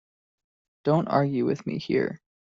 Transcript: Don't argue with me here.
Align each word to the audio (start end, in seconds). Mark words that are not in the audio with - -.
Don't 0.83 1.07
argue 1.09 1.45
with 1.45 1.67
me 1.67 1.77
here. 1.77 2.21